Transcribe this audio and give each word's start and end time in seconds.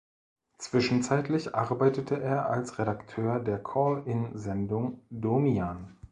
Zwischenzeitlich 0.57 1.53
arbeitete 1.53 2.19
er 2.19 2.49
als 2.49 2.79
Redakteur 2.79 3.39
der 3.39 3.61
Call-in-Sendung 3.61 5.05
"Domian". 5.11 5.95